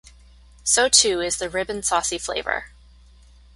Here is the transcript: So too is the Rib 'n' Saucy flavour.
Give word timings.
So 0.63 0.89
too 0.89 1.21
is 1.21 1.37
the 1.37 1.47
Rib 1.47 1.69
'n' 1.69 1.83
Saucy 1.83 2.17
flavour. 2.17 2.71